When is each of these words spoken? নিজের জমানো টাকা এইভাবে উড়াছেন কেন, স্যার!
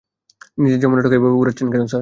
নিজের 0.57 0.79
জমানো 0.81 1.01
টাকা 1.01 1.15
এইভাবে 1.17 1.37
উড়াছেন 1.37 1.67
কেন, 1.67 1.81
স্যার! 1.81 1.89